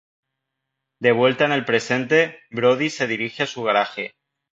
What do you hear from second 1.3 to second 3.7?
en el presente, Brody se dirige a su